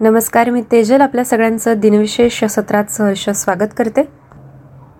नमस्कार 0.00 0.48
मी 0.50 0.60
तेजल. 0.72 1.00
आपल्या 1.00 1.24
सगळ्यांचं 1.24 1.80
दिनविशेष 1.80 2.42
या 2.42 2.48
सत्रात 2.48 2.90
सहर्ष 2.90 3.28
स्वागत 3.30 3.74
करते. 3.78 4.02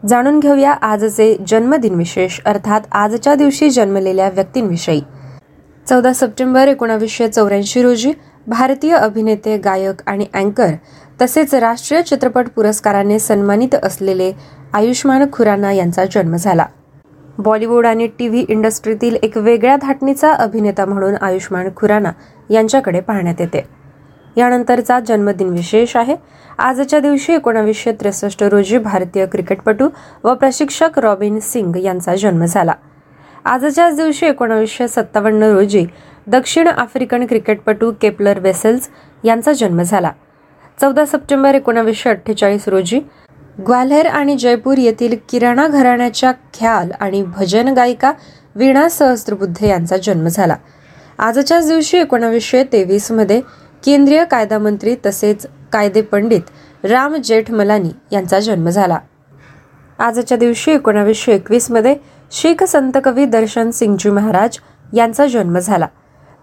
जाणून 0.08 0.38
घेऊया 0.40 0.72
आजचे 0.72 1.36
जन्मदिनविशेष 1.48 2.38
अर्थात 2.46 2.80
आजच्या 2.92 3.34
दिवशी 3.34 3.70
जन्मलेल्या 3.70 4.28
व्यक्तींविषयी. 4.28 5.00
चौदा 5.88 6.12
सप्टेंबर 6.12 6.68
एकोणावीसशे 6.68 7.28
चौऱ्याऐंशी 7.28 7.82
रोजी 7.82 8.12
भारतीय 8.46 8.94
अभिनेते 8.94 9.56
गायक 9.58 10.02
आणि 10.06 10.26
अँकर 10.34 10.72
तसेच 11.22 11.54
राष्ट्रीय 11.54 12.02
चित्रपट 12.02 12.48
पुरस्काराने 12.56 13.18
सन्मानित 13.18 13.74
असलेले 13.74 14.32
आयुष्मान 14.74 15.26
खुराना 15.32 15.72
यांचा 15.72 16.04
जन्म 16.04 16.36
झाला. 16.36 16.66
बॉलिवूड 17.38 17.86
आणि 17.86 18.06
टी 18.18 18.28
व्ही 18.28 18.46
इंडस्ट्रीतील 18.48 19.16
एक 19.22 19.36
वेगळ्या 19.36 19.76
धाटणीचा 19.76 20.32
अभिनेता 20.32 20.84
म्हणून 20.84 21.14
आयुष्मान 21.14 21.68
खुराना 21.76 22.12
यांच्याकडे 22.50 23.00
पाहण्यात 23.00 23.40
येते. 23.40 23.83
यानंतरचा 24.36 24.98
जन्मदिन 25.00 25.48
विशेष 25.48 25.96
आहे. 25.96 26.16
आजच्या 26.58 27.00
दिवशी 27.00 27.32
एकोणावीसशे 27.32 27.92
त्रेसष्ट 27.92 28.42
रोजी 28.42 28.78
भारतीय 28.78 29.26
क्रिकेटपटू 29.26 29.88
व 30.24 30.34
प्रशिक्षक 30.34 30.98
रॉबिन 30.98 31.38
सिंग 31.40 31.76
यांचा 31.76 32.14
जन्म 32.14 32.44
झाला. 32.44 32.74
आजच्याच 33.44 33.96
दिवशी 33.96 34.26
एकोणावीसशे 34.26 34.88
सत्तावन्न 34.88 35.42
रोजी 35.42 35.84
दक्षिण 36.26 36.68
आफ्रिकन 36.68 37.26
क्रिकेटपटू 37.26 37.92
केपलर 38.02 38.38
वेसेल्स 38.38 38.88
यांचा 39.24 39.52
जन्म 39.52 39.82
झाला. 39.82 40.10
चौदा 40.80 41.04
सप्टेंबर 41.06 41.54
एकोणावीसशे 41.54 42.10
अठ्ठेचाळीस 42.10 42.68
रोजी 42.68 43.00
ग्वाल्हेर 43.66 44.06
आणि 44.06 44.36
जयपूर 44.36 44.78
येथील 44.78 45.16
किराणा 45.30 45.66
घराण्याच्या 45.68 46.32
ख्याल 46.54 46.90
आणि 47.00 47.22
भजन 47.22 47.68
गायिका 47.68 48.12
वीणा 48.56 48.88
सहस्त्रबुद्धे 48.88 49.68
यांचा 49.68 49.96
जन्म 49.96 50.28
झाला. 50.28 50.56
आजच्याच 51.18 51.68
दिवशी 51.68 51.98
एकोणावीसशे 51.98 52.62
तेवीसमध्ये 52.64 53.36
मध्ये 53.36 53.63
केंद्रीय 53.84 54.24
कायदा 54.24 54.58
मंत्री 54.58 54.94
तसेच 55.06 55.46
कायदे 55.72 56.00
पंडित 56.00 56.84
राम 56.84 57.14
जेठमलानी 57.14 57.90
यांचा 58.12 58.40
जन्म 58.40 58.68
झाला. 58.68 58.98
आजच्या 59.98 60.38
दिवशी 60.38 60.70
एकोणावीसशे 60.70 61.32
एकवीसमध्ये 61.32 61.94
शीख 62.32 62.64
संत 62.64 62.92
कवी 63.04 63.24
दर्शन 63.24 63.70
सिंगजी 63.70 64.10
महाराज 64.10 64.58
यांचा 64.94 65.26
जन्म 65.26 65.58
झाला. 65.58 65.86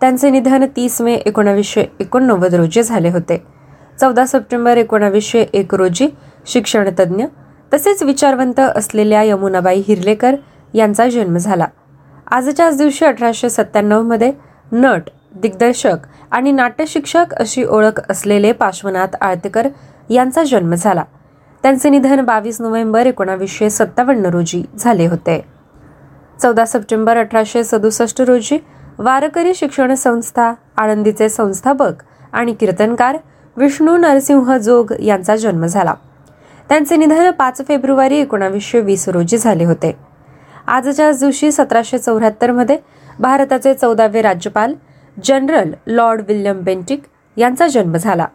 त्यांचे 0.02 0.30
निधन 0.30 0.66
तीस 0.66 1.02
मे 1.02 1.14
एकोणावीसशे 1.14 1.86
एकोणनव्वद 2.00 2.56
रोजी 2.56 2.84
झाले 2.84 3.10
होते. 3.10 3.44
चौदा 4.00 4.26
सप्टेंबर 4.26 4.78
एकोणावीसशे 4.78 5.46
एक 5.54 5.76
रोजी 5.76 6.08
शिक्षणतज्ज्ञ 6.48 7.26
तसेच 7.74 8.04
विचारवंत 8.04 8.60
असलेल्या 8.60 9.24
यमुनाबाई 9.24 9.84
हिरलेकर 9.88 10.36
यांचा 10.74 11.10
जन्म 11.10 11.38
झाला. 11.38 11.66
आजच्याच 12.32 12.78
दिवशी 12.78 13.06
अठराशे 13.06 13.50
सत्त्याण्णवमध्ये 13.50 14.32
नट 14.72 15.10
दिग्दर्शक 15.36 15.98
आणि 16.32 16.52
नाट्यशिक्षक 16.52 17.34
अशी 17.34 17.64
ओळख 17.64 18.02
असलेले 18.10 18.52
पार्श्वनाथ 18.52 19.16
आळतेकर 19.22 19.68
यांचा 20.10 20.44
जन्म 20.44 20.74
झाला. 20.74 21.04
त्यांचे 21.64 21.90
निधन 21.90 22.22
बावीस 22.22 22.62
नोव्हेंबर 22.62 23.06
एकोणावीसशे 23.06 23.70
सत्तावन्न 23.70 24.26
रोजी 24.26 24.64
झाले 24.80 25.08
होते. 25.08 25.46
चौदा 26.42 26.66
सप्टेंबर 26.66 27.18
अठराशे 27.18 27.64
सदुसष्ट 27.64 28.22
रोजी 28.22 28.58
वारकरी 28.98 29.54
शिक्षण 29.54 29.94
संस्था 29.94 30.54
आळंदीचे 30.78 31.30
संस्थापक 31.30 32.04
आणि 32.34 32.54
कीर्तनकार 32.54 33.18
विष्णू 33.58 33.98
नरसिंह 33.98 34.58
जोग 34.58 34.94
यांचा 35.00 35.36
जन्म 35.36 35.66
झाला. 35.66 35.94
त्यांचे 36.70 36.96
निधन 36.96 37.32
पाच 37.32 37.62
फेब्रुवारी 37.68 38.18
एकोणावीसशे 38.18 38.80
वीस 38.80 39.10
रोजी 39.10 39.38
झाले 39.38 39.66
होते. 39.66 39.98
आजच्याच 40.68 41.20
दिवशी 41.20 41.52
सतराशे 41.52 41.98
चौऱ्याहत्तरमध्ये 41.98 42.78
भारताचे 43.20 43.74
चौदावे 43.74 44.22
राज्यपाल 44.22 44.74
जनरल 45.24 45.74
लॉर्ड 45.88 46.22
विल्यम 46.28 46.62
बेंटिक 46.62 47.02
यांचा 47.38 47.68
जन्म 47.68 47.98
झाला. 47.98 48.26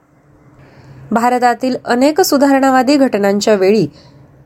भारतातील 1.10 1.76
अनेक 1.84 2.20
सुधारणावादी 2.20 2.96
घटनांच्या 2.96 3.54
वेळी 3.54 3.86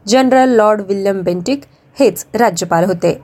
जनरल 0.06 0.48
लॉर्ड 0.48 0.80
विल्यम 0.80 1.20
बेंटिक 1.20 1.60
हेच 2.00 2.26
राज्यपाल 2.34 2.84
होते. 2.84 3.22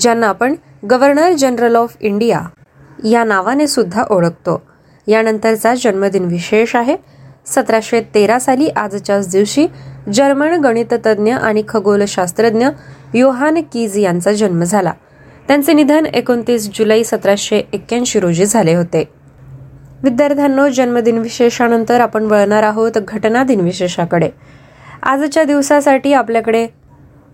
ज्यांना 0.00 0.26
आपण 0.26 0.54
गव्हर्नर 0.90 1.32
जनरल 1.32 1.76
ऑफ 1.76 1.96
इंडिया 2.00 2.40
या 3.04 3.24
नावाने 3.24 3.66
सुद्धा 3.66 4.04
ओळखतो. 4.10 4.62
यानंतरचा 5.06 5.74
जन्मदिन 5.74 6.24
विशेष 6.24 6.76
आहे. 6.76 6.96
सतराशे 7.46 8.00
तेरा 8.14 8.38
साली 8.38 8.68
आजच्याच 8.68 9.30
दिवशी 9.30 9.66
जर्मन 10.14 10.60
गणिततज्ञ 10.60 11.34
आणि 11.34 11.62
खगोलशास्त्रज्ञ 11.68 12.68
योहान 13.14 13.58
कीज 13.72 13.98
यांचा 13.98 14.32
जन्म 14.32 14.62
झाला. 14.62 14.92
त्यांचे 15.48 15.72
निधन 15.72 16.06
एकोणतीस 16.06 16.70
जुलै 16.74 17.04
सतराशे 17.04 17.62
एक्क्याऐंशी 17.72 18.20
रोजी 18.20 18.46
झाले 18.46 18.74
होते. 18.74 19.08
विद्यार्थ्यांनो 20.02 20.68
जन्मदिन 20.68 21.18
विशेषानंतर 21.18 22.00
आपण 22.00 22.24
वळणार 22.24 22.62
आहोत 22.62 22.92
घटना 22.96 23.42
दिन 23.42 23.60
विशेषाकडे. 23.60 24.30
आजच्या 25.02 25.44
दिवसासाठी 25.44 26.12
आपल्याकडे 26.12 26.66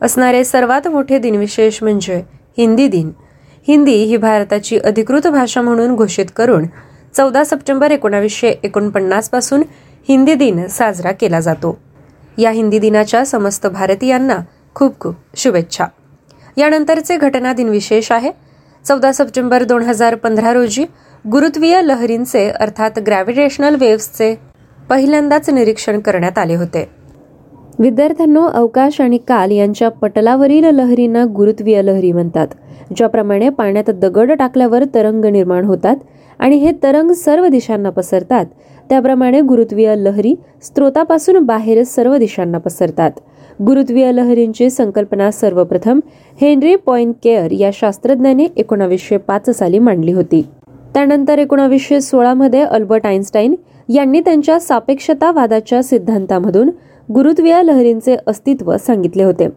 असणारे 0.03 0.45
सर्वात 0.45 0.89
मोठे 0.89 1.19
दिनविशेष 1.19 1.83
म्हणजे 1.83 2.23
हिंदी 2.59 2.89
दिन. 2.89 3.11
हिंदी 3.69 3.93
ही 3.93 4.17
भारताची 4.17 4.79
अधिकृत 4.79 5.27
भाषा 5.27 5.61
म्हणून 5.61 5.97
घोषित 5.97 6.27
करून 6.37 6.65
चौदा 7.17 7.45
सप्टेंबर 7.45 7.91
एकोणावीसशे 7.91 8.49
एकोणपन्नासपासून 8.49 9.63
हिंदी 10.09 10.35
दिन 10.35 10.67
साजरा 10.67 11.13
केला 11.13 11.41
जातो. 11.41 11.79
या 12.39 12.51
हिंदी 12.51 12.79
दिनाच्या 12.79 13.25
समस्त 13.27 13.67
भारतीयांना 13.67 14.39
खूप 14.75 15.01
खूप 15.01 15.15
शुभेच्छा. 15.37 15.85
यानंतरचे 16.57 17.17
घटनादिन 17.17 17.69
विशेष 17.69 18.11
आहे. 18.13 18.31
चौदा 18.85 19.13
सप्टेंबर 19.13 19.63
दोन 19.65 19.83
हजार 19.83 20.15
पंधरा 20.15 20.53
रोजी 20.53 20.85
गुरुत्वीय 21.25 21.81
लहरींचे 21.83 22.49
अर्थात 22.51 22.99
ग्रॅव्हिटेशनल 23.07 23.77
वेव्सचे 23.77 24.35
पहिल्यांदाच 24.91 25.51
निरीक्षण 25.51 26.01
करण्यात 26.01 26.39
आले 26.39 26.55
होते. 26.55 26.89
विद्यार्थ्यांनो 27.79 28.47
अवकाश 28.47 29.01
आणि 29.01 29.19
काल 29.19 29.51
यांच्या 29.51 29.89
पटलावरील 29.91 30.65
लहरींना 30.65 31.25
गुरुत्वीय 31.37 31.83
लहरी 31.83 32.13
म्हणतात 32.13 32.49
ज्याप्रमाणे 32.97 33.49
पाण्यात 33.49 33.91
दगड 33.91 34.33
टाकल्यावर 34.33 34.85
तरंग 34.95 35.25
निर्माण 35.25 35.65
होतात 35.65 35.97
आणि 36.39 36.57
हे 36.57 36.73
तरंग 36.83 37.11
सर्व 37.11 37.47
दिशांना 37.47 37.91
पसरतात. 37.91 38.47
त्याप्रमाणे 38.89 39.41
गुरुत्वीय 39.41 39.95
लहरी 39.97 40.35
स्त्रोतापासून 40.63 41.39
बाहेर 41.39 41.83
सर्व 41.85 42.17
दिशांना 42.17 42.59
पसरतात. 42.59 43.11
गुरुत्वीय 43.59 44.11
लहरींची 44.13 44.69
संकल्पना 44.71 45.31
सर्वप्रथम 45.31 46.01
हेनरी 46.41 46.75
पॉइंट 46.77 47.15
केअर 47.23 47.53
या 47.53 47.71
शास्त्रज्ञाने 47.75 48.47
एकोणावीसशे 48.57 49.17
पाच 49.17 49.49
साली 49.51 49.79
मांडली 49.79 50.13
होती. 50.13 50.43
त्यानंतर 50.95 51.39
एकोणावीसशे 51.39 52.01
सोळामध्ये 52.01 52.61
अल्बर्ट 52.61 53.07
आईन्स्टाईन 53.07 53.55
यांनी 53.89 54.21
त्यांच्या 54.21 54.59
सापेक्षतावादाच्या 54.61 55.83
सिद्धांतामधून 55.83 56.71
गुरुत्वीय 57.09 57.63
लहरींचे 57.63 58.17
अस्तित्व 58.27 58.77
सांगितले 58.77 59.23
होते. 59.23 59.49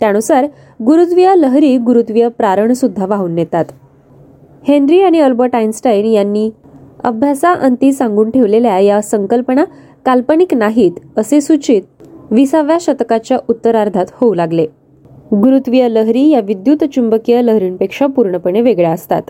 त्यानुसार 0.00 0.46
गुरुत्वीय 0.80 1.34
लहरी 1.36 1.76
गुरुत्वीय 1.76 2.28
प्रारण 2.28 2.72
सुद्धा 2.72 3.06
वाहून 3.06 3.34
नेतात. 3.34 3.64
हेनरी 4.64 5.00
आणि 5.02 5.20
अल्बर्ट 5.20 5.54
आईन्स्टाईन 5.56 6.06
यांनी 6.06 6.50
अभ्यासाअंती 7.04 7.92
सांगून 7.92 8.30
ठेवलेल्या 8.30 8.78
या 8.78 9.00
संकल्पना 9.02 9.64
काल्पनिक 10.06 10.54
नाहीत 10.54 11.18
असे 11.18 11.40
सूचित 11.40 11.82
विसाव्या 12.30 12.76
शतकाच्या 12.80 13.38
उत्तरार्धात 13.48 14.06
होऊ 14.12 14.34
लागले. 14.34 14.66
गुरुत्वीय 15.32 15.88
लहरी 15.88 16.28
या 16.28 16.40
विद्युत 16.40 16.84
चुंबकीय 16.84 17.42
लहरींपेक्षा 17.42 18.06
पूर्णपणे 18.06 18.60
वेगळ्या 18.60 18.90
असतात. 18.90 19.22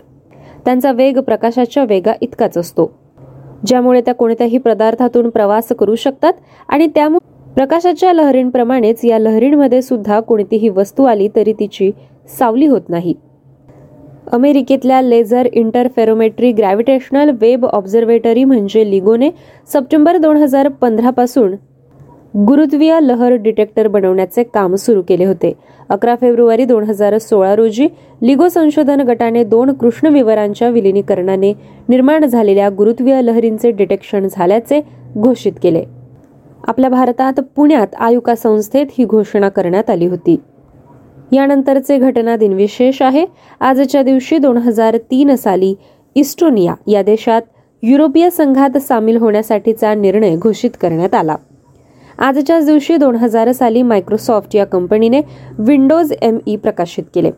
त्यांचा 0.65 0.91
वेग 0.91 1.19
प्रकाशाच्या 1.19 1.83
वेगा 1.83 2.13
इतकाच 2.21 2.57
असतो. 2.57 2.91
ज्यामुळे 3.67 4.01
त्या 4.01 4.13
कोणत्याही 4.13 4.57
पदार्थातून 4.57 5.29
प्रवास 5.29 5.67
करू 5.67 5.95
शकतात 5.95 6.33
आणि 6.67 6.87
त्यामुळे 6.87 7.53
प्रकाशाच्या 7.53 8.13
लहरींप्रमाणेच 8.13 9.05
या 9.05 9.19
लहरींमध्ये 9.19 9.81
सुद्धा 9.81 10.19
कोणतीही 10.19 10.69
वस्तू 10.69 11.03
आली 11.03 11.29
तरी 11.35 11.53
तिची 11.53 11.91
सावली 12.39 12.65
होत 12.65 12.89
नाही. 12.89 13.13
अमेरिकेतल्या 14.31 15.01
laser 15.01 15.47
interferometry 15.53 16.51
gravitational 16.51 17.31
wave 17.41 17.65
observatory 17.65 18.43
म्हणजे 18.43 18.91
लिगोने 18.91 19.29
सप्टेंबर 19.73 20.17
दोन 20.17 20.37
हजार 20.37 20.67
पंधरापासून 20.67 21.55
गुरुत्वीय 22.37 22.99
लहर 23.01 23.33
डिटेक्टर 23.33 23.87
बनवण्याचे 23.87 24.43
काम 24.43 24.75
सुरू 24.75 25.01
केले 25.01 25.25
होते. 25.25 25.53
अकरा 25.89 26.15
फेब्रुवारी 26.15 26.65
दोन 26.65 26.83
हजार 26.83 27.17
सोळा 27.17 27.55
रोजी 27.55 27.87
लिगो 28.21 28.49
संशोधन 28.49 29.01
गटाने 29.01 29.43
दोन 29.43 29.73
कृष्णविवरांच्या 29.73 30.69
विलिनीकरणाने 30.69 31.53
निर्माण 31.89 32.25
झालेल्या 32.25 32.69
गुरुत्वीय 32.69 33.21
लहरींचे 33.21 33.71
डिटेक्शन 33.71 34.27
झाल्याचे 34.31 34.81
घोषित 35.17 35.53
केले. 35.63 35.83
आपल्या 36.67 36.89
भारतात 36.89 37.39
पुण्यात 37.55 37.95
आयुका 37.99 38.35
संस्थेत 38.35 38.85
ही 38.97 39.05
घोषणा 39.05 39.49
करण्यात 39.49 39.89
आली 39.89 40.07
होती. 40.07 40.35
यानंतरचे 41.31 41.97
घटना 41.97 42.35
दिन 42.35 42.53
विशेष 42.53 43.01
आहे. 43.01 43.25
आजच्या 43.59 44.03
दिवशी 44.03 44.37
दोन 44.37 44.57
हजार 44.57 44.97
तीन 44.97 45.35
साली 45.35 45.75
इस्टोनिया 46.15 46.73
या 46.87 47.01
देशात 47.01 47.41
युरोपीय 47.83 48.29
संघात 48.29 48.77
सामील 48.77 49.17
होण्यासाठीचा 49.17 49.93
निर्णय 49.93 50.35
घोषित 50.35 50.71
करण्यात 50.81 51.13
आला. 51.13 51.35
आजच्याच 52.19 52.65
दिवशी 52.65 52.97
दोन 52.97 53.15
हजार 53.15 53.51
साली 53.51 53.81
मायक्रोसॉफ्ट 53.81 54.55
या 54.55 54.65
कंपनीने 54.65 55.21
विंडोज 55.59 56.13
एम 56.21 56.37
ई 56.47 56.55
प्रकाशित 56.55 57.03
केले. 57.15 57.31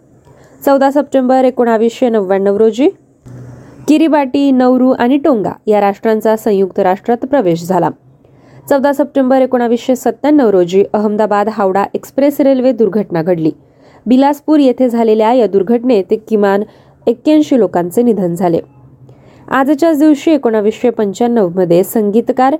चौदा 0.65 0.91
सप्टेंबर 0.91 1.43
एकोणावीसशे 1.43 2.09
नव्याण्णव 2.09 2.57
रोजी 2.57 2.89
किरिबाटी 3.87 4.51
नौरू 4.51 4.91
आणि 4.91 5.17
टोंगा 5.17 5.51
या 5.67 5.81
राष्ट्रांचा 5.81 6.35
संयुक्त 6.35 6.79
राष्ट्रात 6.79 7.17
प्रवेश 7.17 7.63
झाला. 7.63 7.89
चौदा 8.69 8.93
सप्टेंबर 8.93 9.41
एकोणावीसशे 9.41 9.95
सत्त्याण्णव 9.95 10.49
रोजी 10.49 10.83
अहमदाबाद 10.93 11.49
हावडा 11.49 11.85
एक्सप्रेस 11.93 12.41
रेल्वे 12.41 12.71
दुर्घटना 12.71 13.21
घडली. 13.21 13.51
बिलासपूर 14.05 14.59
येथे 14.59 14.89
झालेल्या 14.89 15.33
या 15.33 15.47
दुर्घटनेत 15.47 16.13
किमान 16.29 16.63
एक्क्याऐंशी 17.07 17.59
लोकांचे 17.59 18.01
निधन 18.01 18.35
झाले. 18.35 18.59
आजच्याच 19.47 19.99
दिवशी 19.99 20.31
एकोणावीसशे 20.31 20.89
पंच्याण्णवमध्ये 20.89 21.83
संगीतकार 21.83 22.55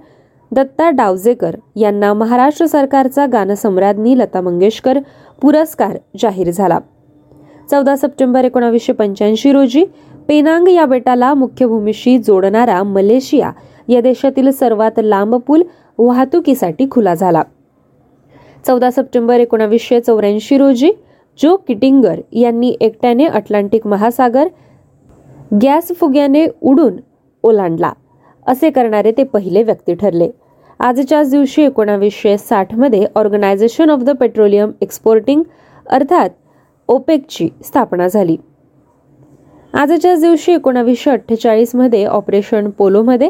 दत्ता 0.52 0.90
डावजेकर 0.90 1.56
यांना 1.76 2.14
महाराष्ट्र 2.14 2.66
सरकारचा 2.66 3.26
गानसम्राज्ञी 3.26 4.18
लता 4.18 4.42
मंगेशकर 4.42 5.00
पुरस्कार 5.42 5.98
जाहीर 6.22 6.50
झाला. 6.52 6.80
चौदा 7.72 7.96
सप्टेंबर 7.96 8.46
एकोणावीसशे 8.46 8.94
पंच्याऐंशी 8.94 9.52
रोजी 9.52 9.84
पेनांग 10.28 10.68
या 10.68 10.86
बेटाला 10.86 11.34
मुख्य 11.34 11.66
भूमीशी 11.66 12.18
जोडणारा 12.18 12.82
मलेशिया 12.84 13.52
या 13.88 14.02
देशातील 14.02 14.52
सर्वात 14.52 15.00
लांब 15.04 15.36
पूल 15.36 15.64
वाहतुकीसाठी 15.98 16.88
खुला 16.92 17.14
झाला. 17.16 17.44
चौदा 18.68 18.90
सप्टेंबर 18.92 19.40
एकोणावीसशे 19.40 20.00
चौऱ्याऐंशी 20.00 20.58
रोजी 20.58 20.92
जो 21.40 21.56
किटिंगर 21.58 22.20
यांनी 22.32 22.76
एकट्याने 22.82 23.26
अटलांटिक 23.26 23.88
महासागर 23.88 24.48
गॅस 25.64 25.92
फुग्याने 26.00 26.46
उडून 26.62 26.98
ओलांडला 27.44 27.92
असे 28.46 28.70
करणारे 28.70 29.12
ते 29.12 29.24
पहिले 29.24 29.64
व्यक्ती 29.64 29.94
ठरले. 29.94 30.30
आजच्याच 30.84 31.30
दिवशी 31.32 31.62
एकोणावीसशे 31.64 32.38
साठमध्ये 32.38 33.06
organisation 33.16 33.90
of 33.90 34.04
the 34.04 34.10
petroleum 34.10 34.72
exporting 34.82 35.44
अर्थात 35.86 36.30
ओपेकची 36.90 37.48
स्थापना 37.66 38.08
झाली. 38.08 38.38
आजच्याच 39.74 40.22
दिवशी 40.22 40.52
एकोणावीसशे 40.52 41.12
अठ्ठेचाळीसमध्ये 41.12 42.04
ऑपरेशन 42.06 42.70
पोलोमध्ये 42.70 43.30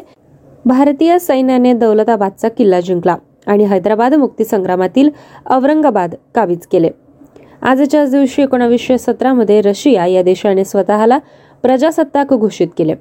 भारतीय 0.66 1.18
सैन्याने 1.20 1.74
दौलताबादचा 1.74 2.50
किल्ला 2.50 2.80
जिंकला 2.80 3.16
आणि 3.48 3.66
हैदराबाद 3.66 4.14
मुक्तीसंग्रामातील 4.14 5.10
औरंगाबाद 5.52 6.16
काबीज 6.36 6.66
केले. 6.72 6.90
आजच्याच 7.62 8.12
दिवशी 8.12 8.42
एकोणावीसशे 8.42 8.98
सतरामध्ये 8.98 9.62
रशिया 9.62 10.06
या 10.06 10.24
देशाने 10.24 10.66
स्वतःला 10.66 11.20
प्रजासत्ताक 11.64 12.34
घोषित 12.34 12.68
केले. 12.78 12.96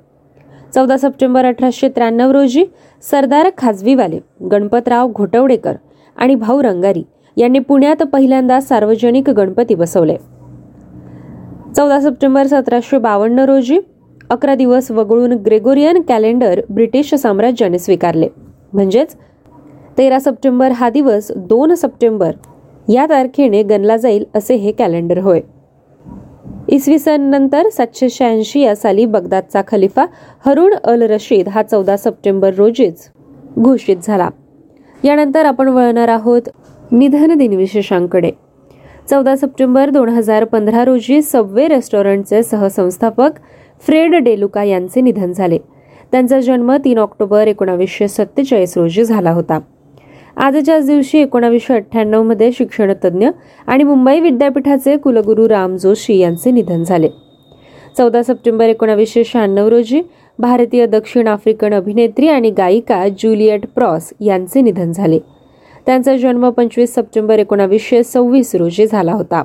चौदा 0.74 0.96
सप्टेंबर 0.96 1.44
अठराशे 1.44 1.88
त्र्याण्णव 1.88 2.30
रोजी 2.30 2.64
सरदार 3.10 3.48
खाजवीवाले 3.58 4.18
गणपतराव 4.50 5.08
घोटवडेकर 5.08 5.76
आणि 6.16 6.34
भाऊ 6.34 6.62
रंगारी 6.62 7.02
यांनी 7.36 7.58
पुण्यात 7.58 8.02
पहिल्यांदा 8.02 8.60
सार्वजनिक 8.60 9.30
गणपती 9.30 9.74
बसवले. 9.74 10.16
चौदा 11.76 12.00
सप्टेंबर 12.00 12.46
सतराशे 12.46 12.98
बावन्न 12.98 13.38
रोजी 13.38 13.78
अकरा 14.30 14.54
दिवस 14.54 14.90
वगळून 14.90 15.32
ग्रेगोरियन 15.32 16.00
कॅलेंडर 16.08 16.60
ब्रिटिश 16.70 17.14
साम्राज्याने 17.14 17.78
स्वीकारले. 17.78 18.28
म्हणजेच 18.72 19.14
तेरा 19.98 20.18
सप्टेंबर 20.18 20.70
हा 20.70 20.90
दिवस 20.90 21.30
दोन 21.36 21.74
सप्टेंबर 21.74 22.32
या 22.88 23.06
तारखेने 23.06 23.62
गणला 23.62 23.96
जाईल 23.96 24.24
असे 24.34 24.54
हे 24.54 24.72
कॅलेंडर 24.72 25.18
होय. 25.18 25.40
इसवी 26.72 26.98
सन 26.98 27.20
नंतर 27.30 27.68
सातशे 27.72 28.08
शहाऐंशी 28.10 28.60
या 28.60 28.74
साली 28.76 29.04
बगदादचा 29.06 29.60
खलिफा 29.68 30.04
हरुण 30.46 30.74
अल 30.84 31.02
रशीद 31.10 31.48
हा 31.48 31.62
चौदा 31.62 31.96
सप्टेंबर 31.96 32.54
रोजीच 32.54 33.08
घोषित 33.58 33.96
झाला. 34.02 34.28
यानंतर 35.04 35.44
आपण 35.44 35.68
वळणार 35.68 36.08
आहोत 36.08 36.48
निधन 36.92 37.36
दिनविशेषांकडे 37.38 38.30
चौदा 39.10 39.34
सप्टेंबर 39.36 39.90
दोन 39.90 40.08
हजार 40.08 40.44
पंधरा 40.44 40.84
रोजी 40.84 41.20
सबवे 41.22 41.66
रेस्टॉरंटचे 41.68 42.42
सहसंस्थापक 42.42 43.40
फ्रेड 43.86 44.14
डेलुका 44.14 44.64
यांचे 44.64 45.00
निधन 45.00 45.32
झाले. 45.32 45.58
त्यांचा 46.12 46.40
जन्म 46.40 46.76
तीन 46.84 46.98
ऑक्टोबर 46.98 47.46
एकोणावीसशे 47.46 48.08
सत्तेचाळीस 48.08 48.76
रोजी 48.78 49.04
झाला 49.04 49.32
होता. 49.32 49.58
आजच्याच 50.36 50.86
दिवशी 50.86 51.18
एकोणावीसशे 51.18 51.74
अठ्ठ्याण्णवमध्ये 51.74 52.52
शिक्षणतज्ञ 52.52 53.28
आणि 53.66 53.84
मुंबई 53.84 54.20
विद्यापीठाचे 54.20 54.96
कुलगुरू 54.96 55.48
राम 55.48 55.76
जोशी 55.76 56.18
यांचे 56.18 56.50
निधन 56.50 56.82
झाले. 56.82 57.08
चौदा 57.98 58.22
सप्टेंबर 58.22 58.64
एकोणावीसशे 58.64 59.24
शहाण्णव 59.24 59.68
रोजी 59.68 60.02
भारतीय 60.38 60.86
दक्षिण 60.86 61.26
आफ्रिकन 61.26 61.74
अभिनेत्री 61.74 62.28
आणि 62.28 62.50
गायिका 62.50 63.08
ज्युलियट 63.08 63.66
प्रॉस 63.66 64.12
यांचे 64.20 64.60
निधन 64.60 64.92
झाले. 64.92 65.18
त्यांचा 65.86 66.16
जन्म 66.16 66.48
पंचवीस 66.50 66.94
सप्टेंबर 66.94 67.38
एकोणावीसशे 67.38 68.02
सव्वीस 68.02 68.54
रोजी 68.54 68.86
झाला 68.86 69.12
होता. 69.12 69.42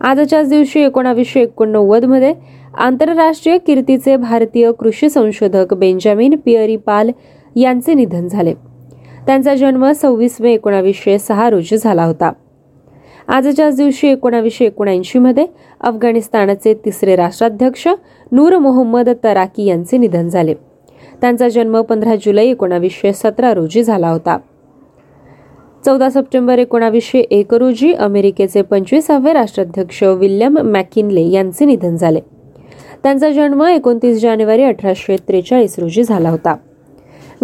आजच्याच 0.00 0.48
दिवशी 0.48 0.80
एकोणावीसशे 0.80 1.40
एकोणनव्वदमध्ये 1.40 2.34
आंतरराष्ट्रीय 2.78 3.58
कीर्तीचे 3.58 4.16
भारतीय 4.16 4.72
कृषी 4.72 5.08
संशोधक 5.08 5.74
बेंजामिन 5.74 6.36
पियरी 6.44 6.76
पाल 6.76 7.10
यांचे 7.56 7.94
निधन 7.94 8.28
झाले. 8.28 8.54
त्यांचा 9.26 9.54
जन्म 9.54 9.92
सव्वीस 9.92 10.36
मे 10.40 10.52
एकोणावीसशे 10.52 11.18
सहा 11.18 11.50
रोजी 11.50 11.76
झाला 11.76 12.04
होता. 12.04 12.32
आजच्याच 13.28 13.76
दिवशी 13.76 14.08
एकोणावीसशे 14.08 14.64
एकोणऐंशी 14.64 15.18
मध्ये 15.18 15.46
अफगाणिस्तानचे 15.80 16.74
तिसरे 16.74 17.16
राष्ट्राध्यक्ष 17.16 17.88
नूर 18.32 18.58
मोहम्मद 18.58 19.08
तराकी 19.24 19.64
यांचे 19.64 19.98
निधन 19.98 20.28
झाले. 20.28 20.54
त्यांचा 21.20 21.48
जन्म 21.48 21.80
पंधरा 21.80 22.14
जुलै 22.16 22.46
एकोणावीसशे 22.46 23.12
सतरा 23.12 23.54
रोजी 23.54 23.82
झाला 23.82 24.08
होता. 24.08 24.38
चौदा 25.84 26.10
सप्टेंबर 26.10 26.58
एकोणावीसशे 26.58 27.18
एक 27.18 27.54
रोजी 27.54 27.92
अमेरिकेचे 27.92 28.62
पंचवीसावे 28.62 29.32
राष्ट्राध्यक्ष 29.32 30.02
विल्यम 30.02 30.58
मॅकिनले 30.58 31.22
यांचे 31.22 31.64
निधन 31.64 31.96
झाले. 31.96 32.20
त्यांचा 33.02 33.30
जन्म 33.30 33.62
एकोणतीस 33.62 34.20
जानेवारी 34.20 34.62
अठराशे 34.62 35.16
त्रेचाळीस 35.16 35.78
रोजी 35.78 36.02
झाला 36.02 36.30
होता. 36.30 36.54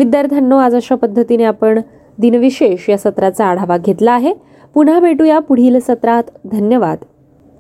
विद्यार्थ्यांनो 0.01 0.57
आज 0.57 0.75
अशा 0.75 0.95
पद्धतीने 0.95 1.45
आपण 1.45 1.81
दिनविशेष 2.19 2.91
या 2.91 2.99
सत्राचा 2.99 3.47
आढावा 3.47 3.79
घेतला 3.79 4.13
आहे. 4.13 4.35
पुन्हा 4.75 5.01
भेटूया 5.01 5.39
पुढील 5.39 5.81
सत्रात. 5.81 6.23
धन्यवाद. 6.45 6.99